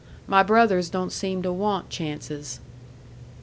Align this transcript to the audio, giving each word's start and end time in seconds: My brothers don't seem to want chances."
My 0.25 0.41
brothers 0.41 0.89
don't 0.89 1.11
seem 1.11 1.43
to 1.43 1.53
want 1.53 1.91
chances." 1.91 2.59